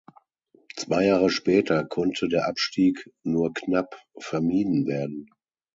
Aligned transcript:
Zwei 0.75 1.05
Jahre 1.05 1.29
später 1.29 1.85
konnte 1.85 2.27
der 2.27 2.47
Abstieg 2.47 3.11
nur 3.21 3.53
knapp 3.53 3.99
vermieden 4.17 4.87
werden. 4.87 5.29